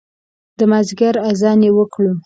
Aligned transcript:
د 0.57 0.59
مازدیګر 0.71 1.15
اذان 1.29 1.59
یې 1.65 1.71
وکړو 1.77 2.11